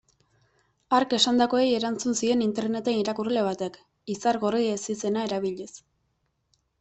[0.99, 3.77] Hark esandakoei erantzun zien interneten irakurle batek,
[4.15, 5.69] Izargorri ezizena erabiliz.